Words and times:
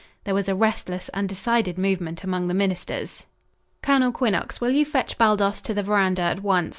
There 0.23 0.33
was 0.33 0.49
a 0.49 0.55
restless, 0.55 1.09
undecided 1.13 1.77
movement 1.77 2.23
among 2.23 2.47
the 2.47 2.55
ministers. 2.55 3.27
"Colonel 3.83 4.11
Quinnox, 4.11 4.59
will 4.59 4.71
you 4.71 4.83
fetch 4.83 5.15
Baldos 5.15 5.61
to 5.61 5.75
the 5.75 5.83
verandah 5.83 6.23
at 6.23 6.41
once?" 6.41 6.69